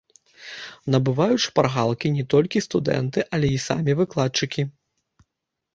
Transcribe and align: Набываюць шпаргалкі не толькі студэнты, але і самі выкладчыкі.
Набываюць 0.95 1.43
шпаргалкі 1.47 2.11
не 2.17 2.25
толькі 2.35 2.65
студэнты, 2.67 3.19
але 3.39 3.47
і 3.59 3.61
самі 3.69 3.91
выкладчыкі. 4.03 4.61